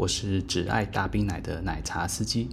[0.00, 2.48] 我是只爱大冰奶的奶茶司机，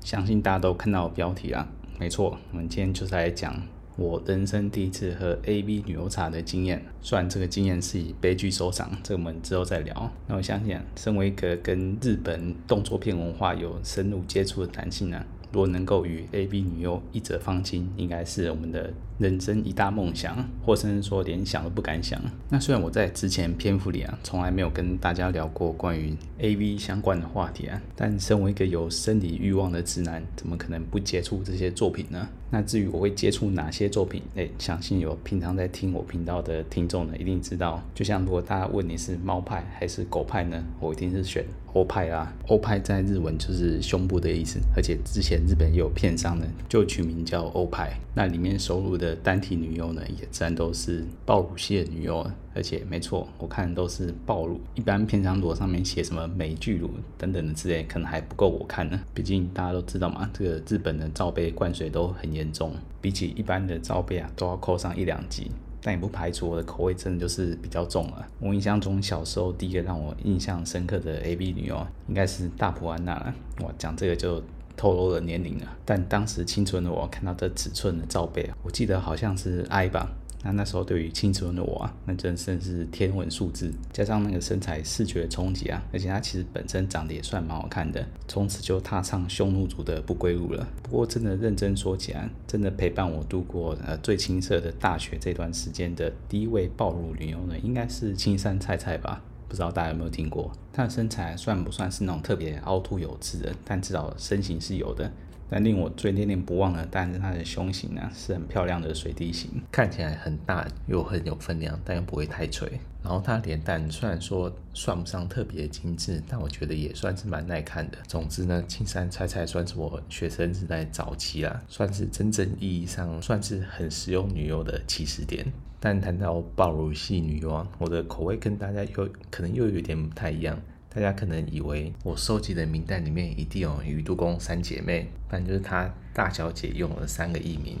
[0.00, 1.68] 相信大家都看到标题了。
[1.96, 3.62] 没错，我们今天就是来讲。
[3.96, 10.10] 我人生第一次喝 AV 女优茶的经验，虽然这个经验是以悲剧收场，这个我们之后再聊。
[10.26, 22.20] 那我相信，身为一个跟日本动作片文化有深入接触的男性呢，如果能够与 AV 女优一折方清，应该是我们的人生一大梦想，或甚至说连想都不敢想。
[22.50, 32.28] 那虽然我在之前篇幅里啊，从来没有跟大家聊过关于 AV 相关的话题啊，但身为一个有生理欲望的直男，怎么可能不接触这些作品呢？
[32.50, 37.82] 那至于我会接触哪些作品，哎，相信有平常在听我频道的听众呢，一定知道。
[37.94, 42.32] 就像如果大家问你是猫派还是狗派呢，我一定是选欧派啦。
[42.46, 47.98] 欧派在日文就是胸部的意思，而且之前日本也有片商呢，就取名叫欧派。
[48.14, 52.26] 那里面收录的的单体女优呢，也自然都是爆乳系的女优。
[52.54, 54.58] 而且没错，我看都是爆乳。
[54.74, 58.98] 一般片商如果上面写什么美巨乳等等的之类，可能还不够我看呢。
[59.12, 65.50] 毕竟大家都知道嘛，这个日本的罩杯灌水都很严重，比起一般的罩杯啊，都要扣上一两级。
[65.82, 68.26] 但也不排除我的口味真的就是比较重了。
[68.40, 73.34] 我印象中小时候第一个让我印象深刻的 AV 女优，应该是大浦安娜了。
[73.60, 74.42] 哇，讲这个就
[74.76, 75.76] 透露了年龄了。
[75.84, 80.10] 但当时清纯的我看到这尺寸的罩杯啊，我记得好像是 I 吧。
[80.44, 90.64] 那那时候对于清纯的我啊，那真的是天文数字，加上那个身材视觉冲击啊，而且他其实本身长得也算蛮好看的，从此就踏上匈奴族的不归路了。
[90.84, 99.20] 不过真的认真说起来，真的陪伴我度过呃最青涩的大学这段时间的第一位暴露女友呢，应该是青山菜菜吧？
[99.48, 100.50] 不知道大家有没有听过？
[100.72, 103.54] 她的身材算不算是那种特别凹凸有致的？
[103.64, 105.10] 但至少身形是有的。
[105.48, 112.68] 但令我最念念不忘的，当然是她的胸型呢，是很漂亮的水滴型，看起来很大又很有分量，但又不会太垂。
[113.00, 117.98] 然后她脸蛋虽然说算不上特别精致，但我觉得也算是蛮耐看的。
[118.08, 125.46] 总之呢，青山菜菜算是我学生时代早期啊，算是真正意义上算是很实用女优的起始点。
[125.78, 130.58] 但谈到爆乳系女王，我的口味跟大家又可能又有点不太一样。
[130.88, 137.76] 大家可能以为我收集的名单里面一定有宇都宫三姐妹，反正就是她大小姐用了三个艺名：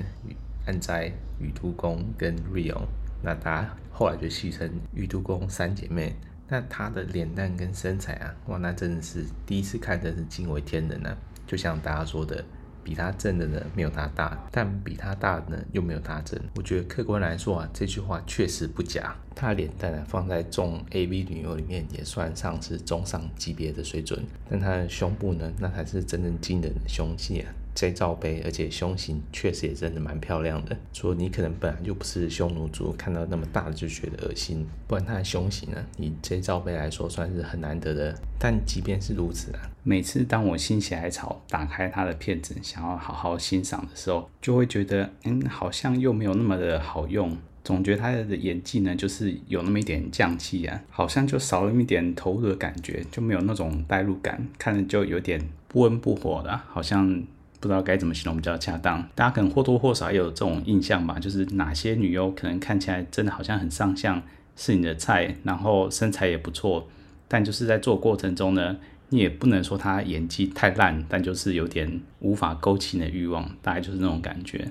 [0.66, 2.82] 安斋、宇都宫跟 Rio。
[3.22, 6.14] 那大家后来就戏称宇都宫三姐妹。
[6.48, 11.16] 那她的脸蛋跟身材啊，哇，那真的是第一次看真是惊为天人啊！
[11.46, 12.44] 就像大家说的。
[12.86, 16.40] 比他正的呢，没有他大，但比他大的呢，又没有他正。
[16.54, 19.12] 我觉得客观来说啊，这句话确实不假。
[19.34, 27.52] 他的脸蛋呢，放在中 AV 女优里面也算上是中上级别的水准，但他的胸部呢，那才是真正惊人的胸器啊。
[27.76, 30.74] 这罩杯，而且胸型确实也真的蛮漂亮的。
[30.94, 34.66] 说你可能本来就不是匈奴族，看到那么大的就觉得恶心。
[34.88, 38.18] 不然它的胸型呢，以这罩杯来说算是很难得的。
[38.38, 47.36] 但即便是如此啊，每次当我心血来潮打开他的片子，想要好好欣赏的时候，就会觉得，嗯，好像又没有那么的好用。
[47.62, 57.22] 总觉得他的演技呢，就是有那么一点匠气啊，好像就少了那么一点投入的感觉，就没有那种代入感，看着就有点不温不火的，好像。
[57.66, 64.22] 不知道该怎么形容比较恰当，大家可能或多或少也有这种印象吧，就是哪些女优可能看起来真的好像很上相，
[64.56, 66.88] 是你的菜，然后身材也不错，
[67.28, 68.76] 但就是在做过程中呢，
[69.08, 74.70] 你也不能说她演技太烂，但就是有点无法勾起你的欲望，大概就是那种感觉。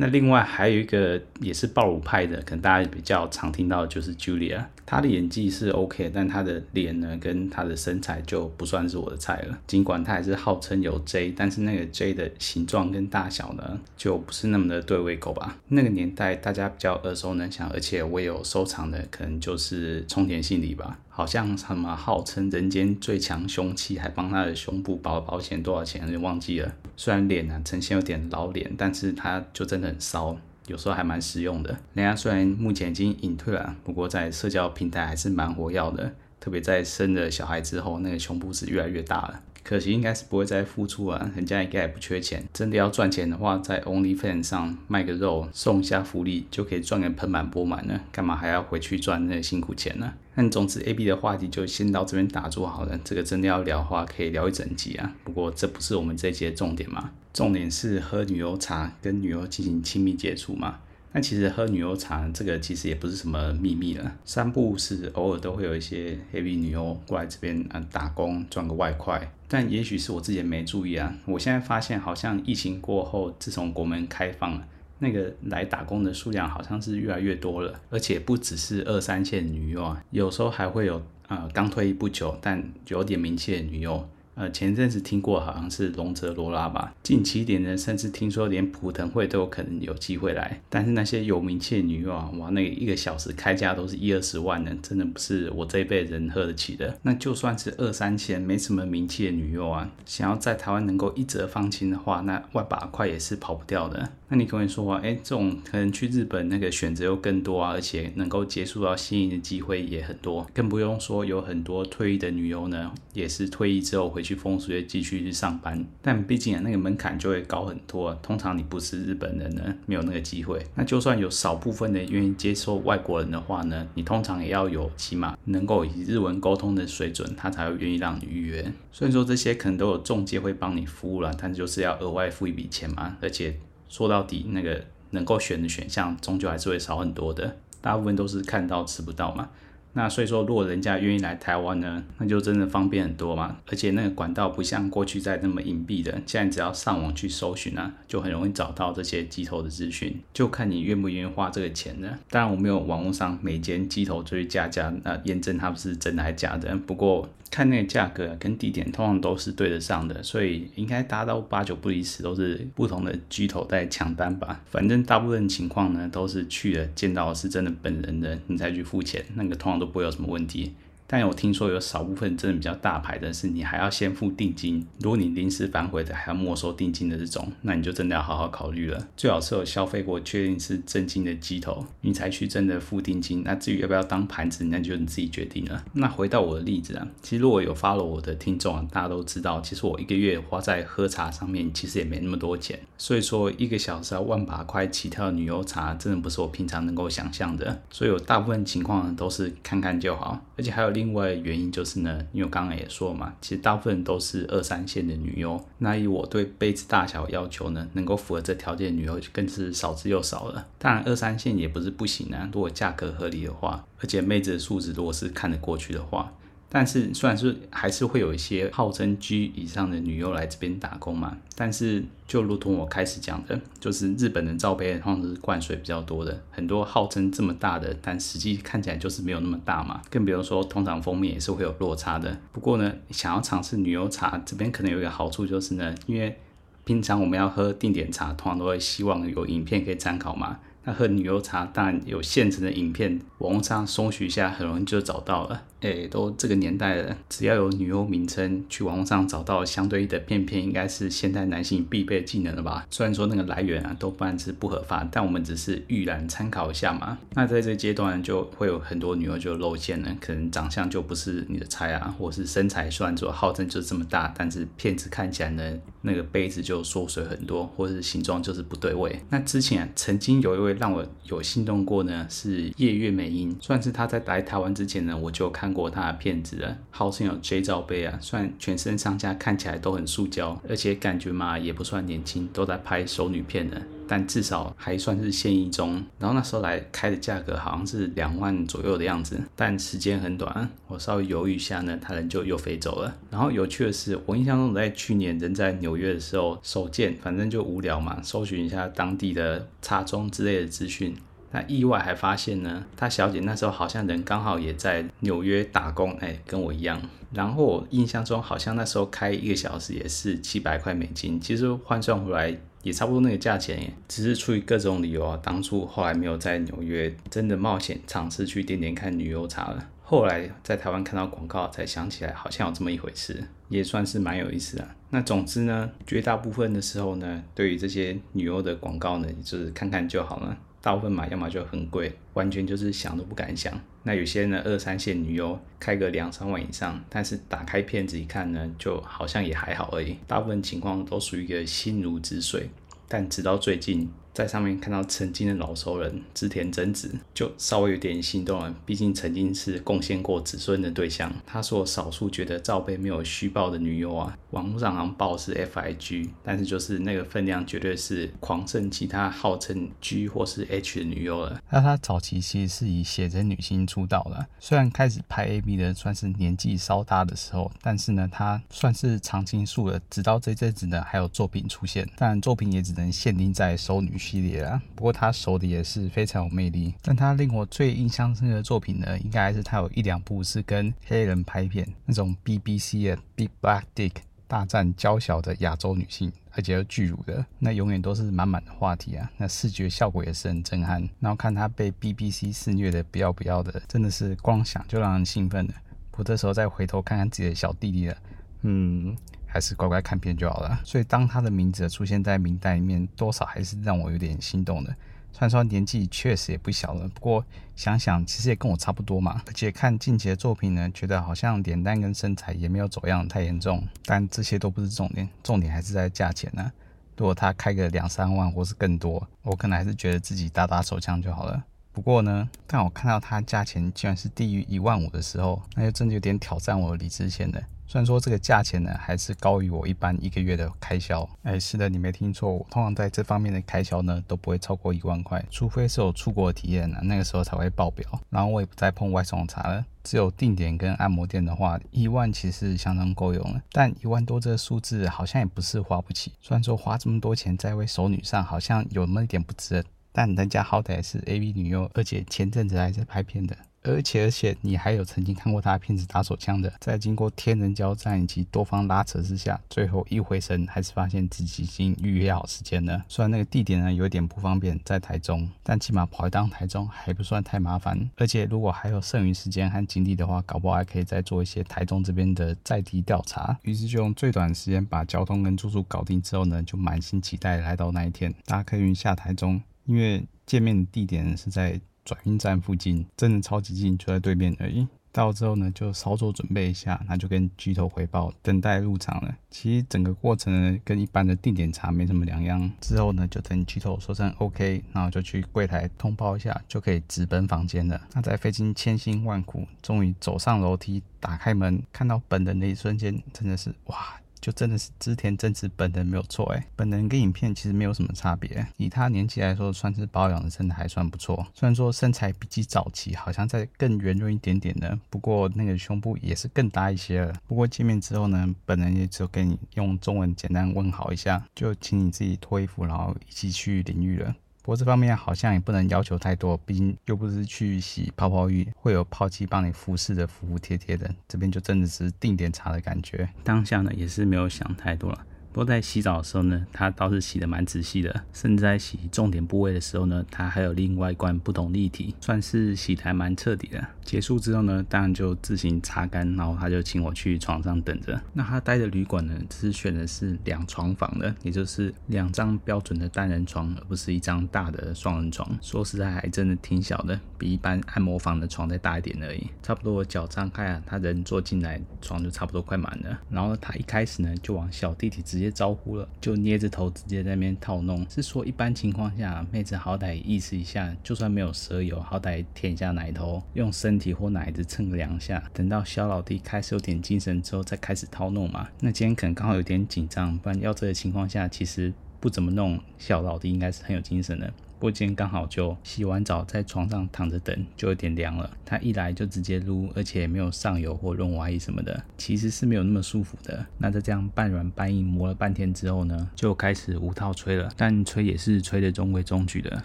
[0.00, 9.58] 那另外还有一个也是爆乳派的，可能大家比较常听到的就是 Julia，她的演技是 OK，但她的脸呢跟她的身材就不算是我的菜了。
[9.66, 15.58] 尽管她还是号称有 J，但是那个 J 的形状跟大小呢就不是那么的对胃口吧。
[15.68, 20.98] 那个年代大家比较耳熟能详，而且我有收藏的，可能就是冲田杏里吧。
[21.20, 26.74] 好像什么号称人间最强凶器，还帮他的胸部保保险多少钱，就忘记了。
[26.96, 30.34] 虽然脸呢呈现有点老脸，但是他就真的很骚，
[30.66, 31.78] 有时候还蛮实用的。
[31.92, 39.42] 人家虽然目前已经隐退了，不过在社交平台还是蛮活跃的，特别在生了小孩之后，那个胸部是越来越大了。
[39.70, 42.44] 可惜应该是不会再复出啊，人家应该也不缺钱。
[42.52, 48.02] 真的要赚钱的话，在 OnlyFans 上卖个肉，送一下福利就可以赚个盆满钵满了。
[48.10, 50.12] 干嘛还要回去赚那辛苦钱呢？
[50.34, 52.98] 那总之，A B 的话题就先到这边打住好了。
[53.04, 55.14] 这个真的要聊的话，可以聊一整集啊。
[55.22, 60.80] 不过这不是我们这一集的重点嘛，重点是喝女优茶跟女优进行亲密接触嘛。
[61.12, 71.12] 那其实喝女优茶这个其实也不是什么秘密了，三不五时偶尔都会有一些 A B 女优过来这边啊打工赚个外快，但也许是我自己没注意啊。
[71.26, 74.64] 我现在发现好像疫情过后，自从国门开放了，
[75.00, 84.08] 那个来打工的数量好像是越来越多了，而且不只是二三线女优啊，有时候还会有呃刚退役不久但有点名气的女优。
[84.40, 90.58] 呃，前阵子听过好像是龙泽罗拉吧，近期一点呢，甚至听说连普腾会都有可能有机会来。
[90.70, 96.96] 但是那些有名气的女优啊，哇，那个一个小时开价都是一二十万呢，真的不是我这一辈人喝得起的。
[97.02, 104.08] 那就算是二三千没什么名气的女优啊，想要在台湾能够一折放轻的话，那万把块也是跑不掉的。
[104.30, 114.29] 那你可能说啊，哎，这种可能去日本那个选择又更多啊，而且能够接触到心仪的机会也很多，更不用说有很多退役的女优呢，也是退役之后回去。
[114.30, 118.14] 去风俗继续去上班，但毕竟啊，那个门槛就会高很多。
[118.22, 120.64] 通常你不是日本人呢，没有那个机会。
[120.76, 128.72] 那就算有少部分的愿意接受外国人的话呢，你通常也要有起码能够以日文沟通的水准，他才会愿意让你预约。
[128.92, 133.16] 虽然说这些可能都有中介会帮你服务了，但就是要额外付一笔钱嘛。
[133.20, 139.50] 而且说到底，那个能够选的选项终究还是会少很多的，大部分都是看到吃不到嘛。
[139.92, 143.56] 那所以说，如果人家愿意来台湾呢，那就真的方便很多嘛。
[143.66, 152.08] 而且那个管道不像过去在那么隐蔽的，现在只要上网去搜寻啊，就很容易找到这些机头的资讯，就看你愿不愿意花这个钱呢。
[152.28, 156.76] 当然，我没有网络上每间机头就去加价，那验证它不是真的还是假的。
[156.86, 164.62] 不过看那个价格跟地点，通常都是对得上的，所以应该达到八九不离十，都是不同的巨头在抢单吧。
[164.66, 170.72] 反正大部分情况呢，都是去了见到是真的本人的，你再去付钱，那个通常都不会有什么问题。
[171.12, 174.86] 但我听说有少部分真的比较大牌的，是你还要先付定金。
[175.00, 179.08] 如果你临时反悔的，还要没收定金的这种，那你就真的要好好考虑了。
[179.16, 183.42] 最好是有消费过，确定是正经的机头，你才去真的付定金。
[183.44, 185.84] 那至于要不要当盘子，那就你自己决定了。
[185.94, 192.78] 那回到我的例子啊，其实如果有 follow 我的听众啊，大家都知道，其实我一个月花在喝茶上面，其实也没那么多钱。
[192.96, 197.82] 所以说一个小时要万把块起跳的女优茶，真的不是我平常能够想象的。
[197.90, 200.99] 所以我大部分情况，都是看看就好，而且还有另。
[201.00, 205.58] 另外原因就是呢，因为我刚刚也说了嘛，其实大部分都是二三线的女优。
[205.78, 210.66] 那以我对杯子大小要求呢，能够符合这条件的女优更是少之又少了。
[210.78, 216.30] 当然，二三线也不是不行啊，如果价格合理的话，而且妹子的素质如果是看得过去的话。
[216.72, 230.00] 但是，虽然是还是会有一些号称 G 以上的女优来这边打工嘛，但是就如同我开始讲的，就是日本的罩杯通常是灌水比较多的，很多号称这么大的，但实际看起来就是没有那么大嘛。
[230.08, 232.38] 更比如说，通常封面也是会有落差的。
[232.52, 236.38] 不过呢，想要尝试女优茶，这边可能有一个好处就是呢，因为
[236.84, 240.60] 平常我们要喝定点茶，通常都会希望有影片可以参考嘛。
[240.84, 245.64] 那喝女优茶当然有现成的影片，网络上搜寻一下很容易就找到了。
[245.80, 252.86] 哎，都这个年代了，只要有女优名称，去网络上找到相对应的片片，应该是现代男性必备技能了吧？
[252.90, 257.16] 虽然说那个来源啊都不然是不合法，但我们只是预览参考一下嘛。
[257.34, 269.18] 那在这阶段就会有很多女优就露馅了，可能长相就不是你的菜啊，或是身材虽然说号称就这么大，但是片子看起来呢，那个杯子就缩水很多，或是形状就是不对位。
[269.30, 275.69] 那之前啊，曾经有一位让我有心动过呢，是叶月美音，算是她在来台湾之前呢，我就看。
[275.72, 283.76] 过他的片子了，号称有 J 罩杯啊，虽然全身上下看起来都很塑胶，而且感觉嘛也不算年轻，都在拍熟女片呢，
[284.08, 286.02] 但至少还算是现役中。
[286.18, 293.14] 然后那时候来开的价格好像是两万左右的样子，但时间很短，我稍微犹豫一下呢，他人就又飞走了。
[293.30, 301.14] 然后有趣的是，我印象中在去年人在纽约的时候手贱，反正就无聊嘛，搜寻一下当地的茶庄之类的资讯。
[301.52, 307.00] 那意外还发现呢，他小姐那时候好像人刚好也在纽约打工，哎，跟我一样。
[307.32, 313.92] 然后我印象中好像那时候开一个小时也是七百块美金，其实换算回来也差不多那个价钱耶。
[314.08, 319.88] 只是出于各种理由啊，当初后来没有在纽约真的冒险尝试去点点看女优茶了。
[320.02, 324.88] 后来在台湾看到广告才想起来，好像有这么一回事，也算是蛮有意思的。
[325.10, 330.56] 那总之呢，绝大部分的时候呢，对于这些女优的广告呢，就是看看就好了。
[330.82, 333.72] 大部分买，要么就很贵，完全就是想都不敢想。
[334.02, 340.16] 那有些呢，二三线女优开个两三万以上，但是打开片子一看呢，就好像也还好而已。
[340.26, 342.70] 大部分情况都属于一个心如止水。
[343.06, 348.74] 但直到最近，在上面看到曾经的老熟人织田真子，就稍微有点心动了。
[348.86, 351.32] 毕竟曾经是贡献过子孙的对象。
[351.46, 361.60] 他说少数觉得罩杯没有虚报的女优啊，网络上好像报是 FIG，但是就是那个分量绝对是狂胜其他号称 G 或是 H 的女优了。
[361.70, 370.00] 那他早期其实是以写真女星出道的，虽然开始拍 A B 的算是年纪稍大的时候，但是呢，他算是常青树了。
[370.08, 374.80] 直到这阵子呢，还有作品出现，但作品也只能限定在熟女系列啊。
[374.94, 376.94] 不过他熟的也是非常有魅力。
[377.02, 384.12] 但他令我最印象深刻的作品呢，应该还是他有一两部是跟黑人拍片，那种 BBC 的 Big Black Dick
[384.46, 389.30] 大战娇小的亚洲女性，而且又巨乳的，那永远都是满满的话题啊。
[389.36, 391.00] 那视觉效果也是很震撼。
[391.18, 395.74] 然后看他被 BBC 肆虐的不要不要的，真的是光想就让人兴奋的。
[396.10, 398.16] 不这时候再回头看看自己的小弟弟了，
[398.62, 399.16] 嗯。
[399.50, 400.80] 还是乖乖看片就好了。
[400.84, 404.94] 所以当他的名字出现在名单里面，多少还是让我有点心动的。
[405.32, 407.44] 虽然说年纪确实也不小了，不过
[407.76, 409.40] 想想其实也跟我差不多嘛。
[409.46, 413.86] 而且看近期的作品呢，觉得好像脸蛋跟身材也没有走样太严重。
[414.04, 416.70] 但这些都不是重点，重点还是在价钱呢。
[417.16, 421.62] 如果他开个两三万或是更多，我可能还是觉得自己打打手枪就好了。
[421.92, 427.60] 不过呢，当我看到他价钱居然是低于一万五的时候，那就真的有点挑战我理智线了。
[427.90, 431.28] 虽然说这个价钱呢，还是高于我一般一个月的开销。
[431.42, 438.08] 哎，是的，你没听错，我通常在这方面的开销呢，都不会超过一万块，除非是有出国的体验呢，那个时候才会爆表。
[438.28, 443.60] 然后我也不再碰外送茶了，只有定点跟按摩店的话，一万其实相当够用了。
[443.72, 446.32] 但一万多这个数字好像也不是花不起。
[446.40, 453.56] 虽然说花这么多钱在一位熟女上，好像有那么一点不值，但人家好歹是 AV 女优，而且前阵子还在拍片的。
[453.82, 463.02] 而且而且，你还有曾经看过他的片子打手枪的，在经过天人交战以及多方拉扯之下，最后一回神，还是发现自己已经预约好时间了。
[463.08, 467.98] 虽然那个地点呢有点不方便，在台中，但起码跑一趟台中还不算太麻烦。
[468.16, 473.58] 而且如果还有剩余时间和精力的话，搞不好还可以再做一些台中这边的在地调查。
[473.62, 481.80] 于是就用最短的时间把交通跟住宿搞定之后呢，就满心期待来到那一天，搭客运下台中，因为见面的地点是在。
[482.10, 484.84] 转运站附近真的超级近，就在对面而已。
[485.12, 489.32] 到之后呢，就稍作准备一下，那就跟巨头回报，等待入场了。
[489.48, 492.68] 其实整个过程呢，跟一般的定点茶没什么两样。
[492.80, 498.00] 之后呢，就等巨头说声 OK，然后就去柜台通报一下，就可以直奔房间了。
[498.12, 504.20] 那在费尽千辛万苦，终于走上楼梯，打开门，看到本人的一瞬间，真的是哇！
[504.40, 511.46] 就真的是织田正子本人没有错哎，本人跟影片其实没有什么差别，以他年纪来说，算是保养的真的还算不错。
[511.54, 517.34] 虽然说身材比起早期好像再更圆润一点点的，不过那个胸部也是更大一些了。
[517.46, 524.34] 不过见面之后呢，本人也只有跟你用中文简单问好一下，就请你自己脱衣服，然后一起去淋浴了。
[524.70, 531.12] 不过这方面好像也不能要求太多，毕竟又不是去洗泡泡浴，会有泡机帮你服侍的服服帖帖的。
[531.26, 533.28] 这边就真的是定点茶的感觉。
[533.42, 535.26] 当下呢也是没有想太多了。
[535.52, 543.84] 不过在洗澡的时候呢，他倒是洗得蛮仔细的，甚至在洗重点部位的时候呢，他还有另外一罐不同立体，算是洗得还蛮彻底的。
[544.04, 548.20] 结束之后呢，当然就自行擦干，然后他就请我去床上等着。
[548.32, 555.58] 那他待的旅馆呢，只是选的是两床房的，也就是两张标准的单人床，而不是一张大的双人床。
[555.60, 559.48] 说实在，还真的挺小的，比一般按摩房的床再大一点而已。
[559.64, 563.18] 差不多脚张开啊，他人坐进来，床就差不多快满了。
[563.28, 565.39] 然后他一开始呢，就往小弟弟之。
[565.40, 568.06] 直接招呼了，就捏着头直接在那边套弄。
[568.10, 575.42] 是说一般情况下，妹子好歹意思一下，就算没有蛇油，好歹舔一下奶头，用身体或奶子蹭个两下。
[575.54, 578.68] 等到小老弟开始有点精神之后，再开始套弄嘛。
[578.80, 584.52] 那今天可能刚好有点紧张，不然要这个情况下，其实不怎么弄，小老弟应该是很有精神的。
[584.80, 588.50] 不过今天刚好就洗完澡，在床上躺着等，就有点凉了。
[588.64, 593.66] 他一来就直接撸，而且没有上油或润滑液什么的，其实是没有那么舒服的。
[593.76, 597.68] 那在这样半软半硬磨了半天之后呢，就开始无套吹了。
[597.76, 599.82] 但吹也是吹得中规中矩的，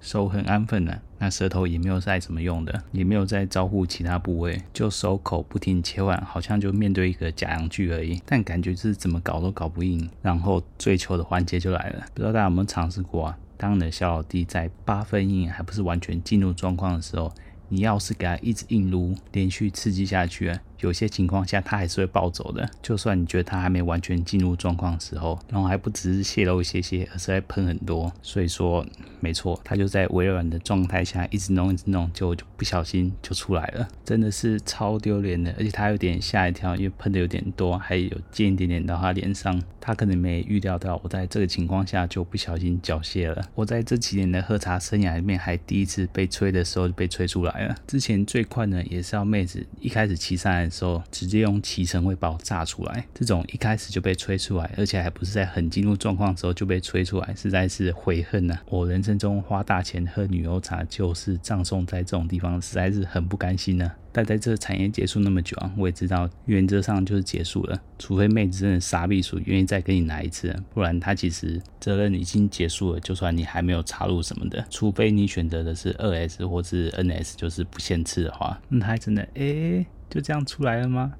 [0.01, 0.97] 手很安分的。
[1.19, 8.21] 那舌头也没有再怎么用的，也没有再招呼其他部位，就手口不停切换，好像就面对一个假阳具而已。
[8.25, 10.09] 但感觉是怎么搞都搞不硬。
[10.21, 13.37] 然后追求的环节就来了，不知道大家有没有尝试过啊？
[13.57, 17.33] 当你的小老弟在八分硬还不是完全进入状况的时候，
[17.67, 22.69] 你要是给他一直硬撸，连续刺激下去，有些情况下他还是会暴走的。
[22.79, 28.13] 就算你觉得他还没完全进入状况的时候，然后还不只是泄露一些些，而是在喷很多。
[28.21, 28.85] 所以说，
[29.19, 35.51] 没错，他就在微软的状态下一直弄一直弄，就就不小心就出来了，真的是超丢脸的。
[35.57, 43.47] 而且他有点吓一跳，因为喷的有点多，还有溅一点点到他脸上，他可能没预料到我在这个情况下就不小心缴械了。
[43.53, 47.75] 我在这几年的喝茶生涯里面，还第一次被吹的时候就被吹出来了。
[47.85, 53.05] 之前最快呢，也是要妹子一开始骑上来的时候，直接用骑乘会把我炸出来。
[53.13, 58.63] 这种一开始就被吹出来，而且还不是在很进入状况的时候就被吹出来，实在是悔恨呐、啊！
[58.69, 63.95] 我人生中花大钱喝女优茶，就是葬送在这种地方，实在是很不甘心呢、啊。
[64.17, 72.99] 但在这个产业结束那么久啊，我也知道原则上就是结束了，除非妹子真的傻逼鼠愿意再跟你来一次，不然他其实责任已经结束了。
[73.01, 81.13] 就算你还没有插入什么的，除非你选择的是二 S 或是 NS，就是不限次的话，那他还真的哎、就这样出来了吗？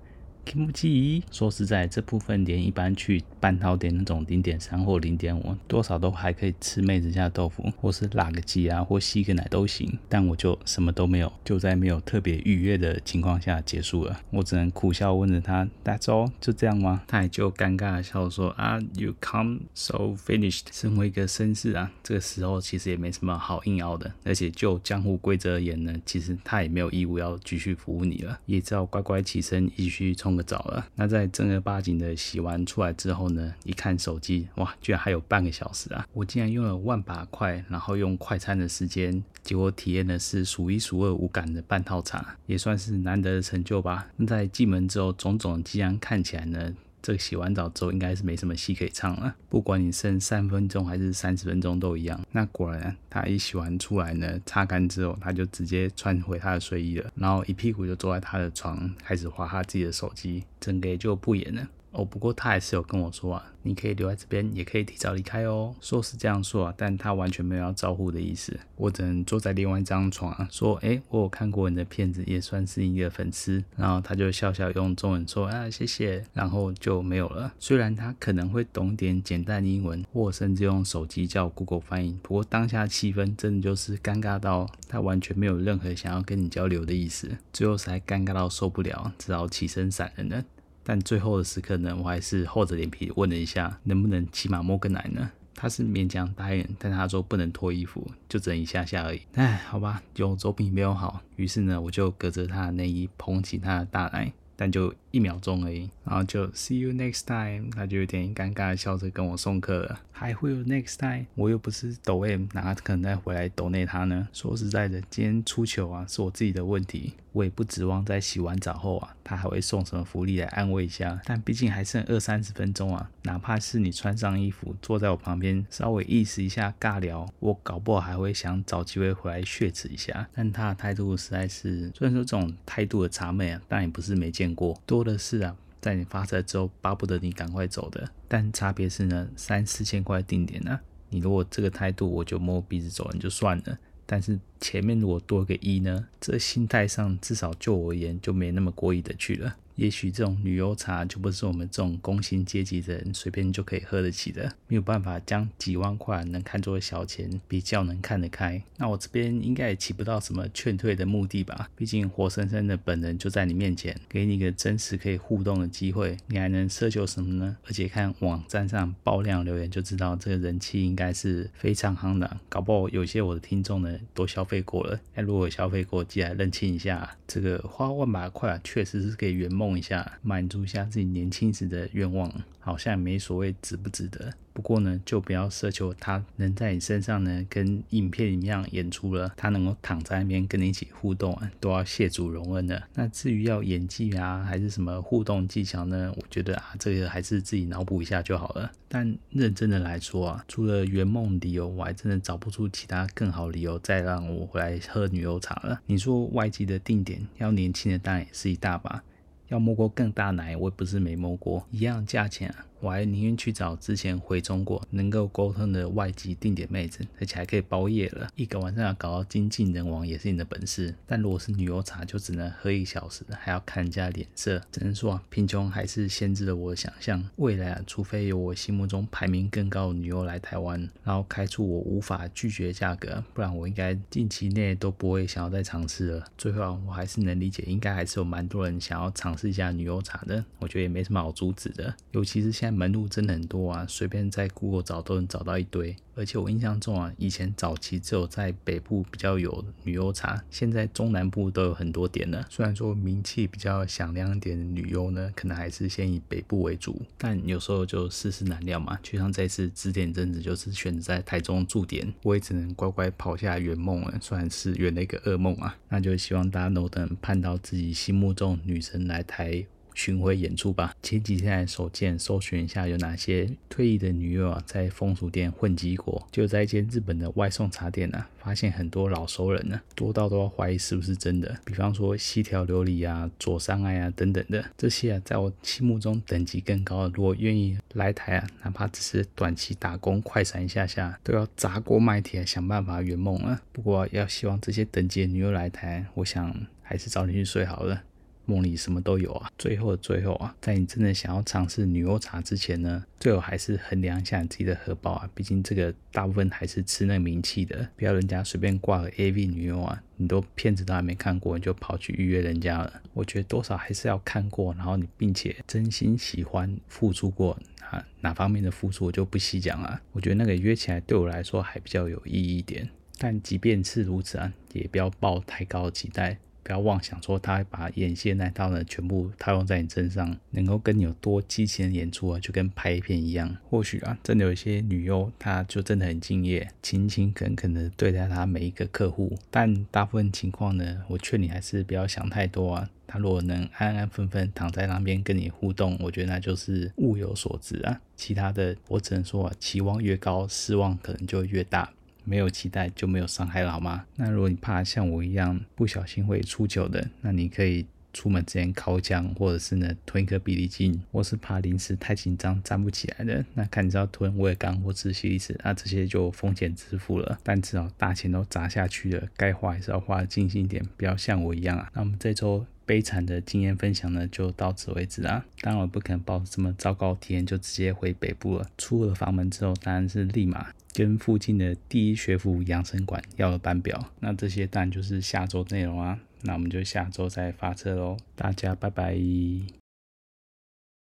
[0.53, 9.97] 不起，说实在，这部分连一般去半套店那种零点三或零点五，多少都还可以吃妹子家豆腐，或是拉个鸡啊，或吸个奶都行。
[10.07, 14.19] 但我就什么都没有，就在没有特别愉悦的情况下结束了。
[14.29, 16.31] 我只能苦笑问着他：“That's all？
[16.39, 24.13] 就这样吗？”他也就尴尬的笑说：“啊，You come so finished。”身为一个绅士啊，这个时候其实也没什么好硬拗的。
[24.23, 30.85] 而且就江湖规则而言呢，其实他也没有义务要继续服务你了，也只好乖乖起身继续冲么早了。
[30.95, 36.05] 那在正儿八经的洗完出来之后呢，一看手机，哇，居然还有半个小时啊！
[36.11, 44.07] 我竟然用了万把块，然后用快餐的时间，结果体验的是数一数二无感的半套茶，也算是难得的成就吧。
[44.17, 46.73] 那在进门之后，种种既然看起来呢，
[47.05, 49.35] 这个洗完澡之后应该是没什么戏可以唱了。
[49.47, 52.19] 不管你剩三分钟还是三十分钟都一样。
[52.31, 61.67] 那果然，他一洗完出来呢，擦干之后，他就直接穿回他的睡衣了，然后一屁股就坐在他的床，开始划他自己的手机，整个就不演了。
[61.95, 65.73] 哦，不过他还是有跟我说啊，你可以留在这边，也可以提早离开哦。
[65.81, 68.57] 说是这样说啊，但他完全没有要招呼的意思。
[68.75, 73.63] 我只能坐在另外一张床啊，说，哎，我有看过你的片子，也算是你的粉丝。
[73.75, 77.53] 然后他就笑笑用中文说啊，谢谢，然后就没有了。
[77.59, 87.31] 虽然他可能会懂点简单英文，或甚至用手机叫 Google 翻译，不过当下气氛真的就是尴尬到他完全没有任何想要跟你交流的意思。
[87.53, 90.43] 最后才尴尬到受不了，只好起身闪人了。
[90.87, 95.31] 但最后的时刻呢，我还是厚着脸皮问了一下，能不能起码摸个奶呢？
[95.55, 99.21] 他是勉强答应，但他说不能脱衣服，就只能一下下而已。
[99.33, 101.21] 哎，好吧，有总比没有好。
[101.37, 110.01] 于是呢，我就隔着他的内衣捧起他的大奶，但就一秒钟而已，然后就 see you next time，他就有点尴尬的笑着跟我送客了。
[110.11, 111.25] 还会有 next time？
[111.35, 114.27] 我又不是抖 M，哪可能再回来抖内他呢？
[114.33, 117.13] 说实在的，今天出糗啊，是我自己的问题。
[117.35, 121.19] 我也不指望在洗完澡后啊，他还会送什么福利来安慰一下。
[121.25, 130.29] 但毕竟还剩二三十分钟啊，哪怕是你穿上衣服坐在我旁边，稍微意思一下尬聊，我搞不好还会想找机会回来血耻一下。
[130.33, 135.57] 但他的态度实在是，虽然说这种态度的茶妹啊，但也不是没见过，多的是啊。
[135.81, 138.09] 在你发车之后，巴不得你赶快走的。
[138.29, 143.77] 但差别是呢，三四千块定点呢、啊，你如果这个态度，我就摸鼻子走人就算了。
[144.05, 149.55] 但是前面如果多个一呢，这心态上至少就我而言就没那么过意的去了。
[149.75, 158.61] 也许这种旅游茶就不是我们这种工薪阶级的人随便就可以喝得起的，没有办法将几万块能看作小钱，比较能看得开。
[158.77, 161.69] 那我这边应该也起不到什么劝退的目的吧？
[161.75, 167.57] 毕竟活生生的本人就在你面前，给你一个真实可以互动的机会，你还能奢求什么呢？
[167.67, 172.39] 而且看网站上爆量留言就知道，这个人气应该是非常夯的。
[172.47, 177.17] 搞不好有些我的听众呢都消费过了，那如果消费过，记得来认清一下。
[177.27, 179.64] 这个花万把块，确实是可以圆梦。
[179.65, 184.31] 梦一下，满足一下自己年轻时的愿望，好像没所谓值不值得。
[184.53, 192.81] 不过呢，就不要奢求他能在你身上呢，跟影片一样演出了，他能够躺在那边跟你一起互动，都要谢主隆恩的。
[192.93, 196.13] 那至于要演技啊，还是什么互动技巧呢？
[196.15, 198.71] 我觉得啊，这个还是自己脑补一下就好了。
[198.87, 205.81] 但认真的来说啊，除了圆梦理由，我还真的找不出其他更好理由再让我回来喝女优茶了。
[205.85, 209.03] 你说外籍的定点要年轻的当然也是一大把。
[209.47, 220.93] 要摸过更大奶，我也不是没摸过，一样价钱，我还宁愿去找之前回中国能够沟通的外籍定点妹子，而且还可以包夜了，一个晚上要搞到精尽人亡也是你的本事。
[221.05, 224.61] 但如果是女优茶，就只能喝一小时，还要看人家脸色。
[224.71, 227.23] 只能说啊，贫穷还是限制了我的想象。
[227.37, 236.25] 未来啊，除非有我心目中排名更高的女优来台湾，然后开出我无法拒绝的价格，不然我应该近期内都不会想要再尝试了。
[236.37, 240.43] 最后啊，我还是能理解，应该还是有蛮多人想要尝试一下女优茶的。
[240.59, 242.75] 我觉得也没什么好阻止的，尤其是像现在。
[242.75, 245.95] 门路真的很多啊，随便在 Google 找都能找到一堆。
[246.13, 252.45] 而且我印象中啊，以前早期只有在北部比较有女优茶，现在中南部都有很多点了。
[252.49, 258.97] 虽然说名气比较响亮一点的女优呢，可能还是先以北部为主，但有时候就世事难料嘛。
[259.01, 265.77] 就像这次指点阵子就是选择在台中驻点，我也只能乖乖跑下圆梦了，算是圆了一个噩梦啊。
[265.89, 269.65] 那就希望大家都能盼到自己心目中女神来台。
[269.95, 270.93] 巡回演出吧。
[271.01, 276.27] 前几天来手贱搜寻一下有哪些退役的女友啊，在风俗店混迹过。
[276.31, 281.57] 就在一间日本的外送茶店呢、啊，发现很多老熟人呢、多到都要怀疑是不是真的。
[281.65, 293.61] 比方说西条琉璃啊、佐山爱啊等等的这些啊，在我心目中等级更高的，如果愿意来台啊，哪怕只是短期打工快闪一下下，都要砸锅卖铁想办法圆梦了。
[293.71, 298.03] 不过要希望这些等级的女友来台，我想还是早点去睡好了。
[298.45, 299.51] 梦里什么都有啊！
[299.57, 305.29] 最后的最后啊，在你真的想要尝试女优茶之前呢，最好还是衡量一下你自己的荷包啊。
[305.33, 313.01] 毕竟这个大部分还是吃那个名气的，不要人家随便挂个 AV 女优啊，你都片子都还没看过，你就跑去预约人家了。
[313.13, 317.57] 我觉得多少还是要看过，然后你并且真心喜欢付出过
[317.89, 320.01] 啊，哪方面的付出我就不细讲了。
[320.11, 322.87] 我觉得那个约起来对我来说还比较有意义一点。
[323.17, 326.37] 但即便是如此啊，也不要抱太高的期待。
[326.65, 333.55] 不要妄想说他会把演戏的那套呢全部套用在你身上，能够跟你有多激情的演出啊，就跟拍片一样。
[333.69, 339.37] 或许啊，真的有一些女优，她就真的很敬业，勤勤恳恳的对待她每一个客户。
[339.51, 342.89] 但大部分情况呢，我劝你还是不要想太多啊。
[343.05, 348.01] 她如果能安安分分躺在那边跟你互动，我觉得那就是物有所值啊。
[348.15, 351.93] 其他的，我只能说啊，期望越高，失望可能就越大。
[352.25, 354.05] 没有期待就没有伤害了，好吗？
[354.15, 361.01] 那如果你怕像我一样不小心会出糗的，那你可以出门之前靠枪，或者是呢吞一颗比利精。
[361.11, 367.39] 或是怕临时太紧张站不起来的，那看你是要吞威而钢或是西力士，那这些就风险自负了。
[367.43, 371.89] 但至少大钱都砸下去了，该花还是要花尽心一点，不要像我一样啊。
[371.93, 375.43] 那我们这周悲惨的经验分享呢，就到此为止啦。
[375.61, 378.67] 当然我不可能抱着这么糟糕体验就直接回北部了。
[378.77, 380.67] 出了房门之后，当然是立马。
[380.93, 389.84] 跟附近的第一学府养生馆要了班表，那这些当然就是下周内容啊，那我们就下周再发车喽，大家拜拜。